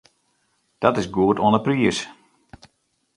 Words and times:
Dat 0.81 0.97
is 0.99 1.09
goed 1.15 1.37
oan 1.45 1.53
'e 1.57 1.61
priis. 1.65 1.97